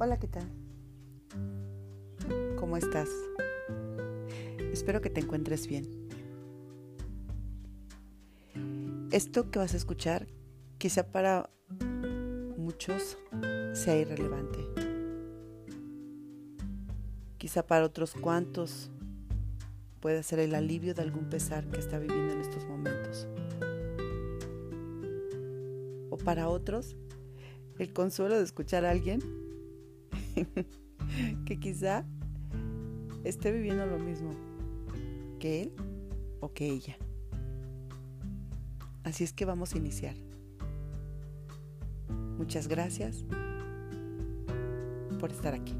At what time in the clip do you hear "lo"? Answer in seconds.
33.86-33.98